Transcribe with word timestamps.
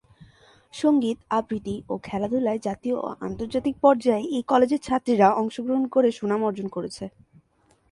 সংগীত, 0.73 1.17
আবৃত্তি 1.29 1.75
ও 1.89 1.93
খেলাধুলায় 2.03 2.63
জাতীয় 2.63 2.95
ও 2.99 3.07
আন্তর্জাতিক 3.21 3.75
পর্যায়ে 3.81 4.25
এই 4.35 4.43
কলেজের 4.47 4.81
ছাত্রীরা 4.81 5.27
অংশগ্রহণ 5.33 5.85
করে 5.87 6.09
সুনাম 6.11 6.41
অর্জন 6.43 6.67
করেছে। 6.67 7.05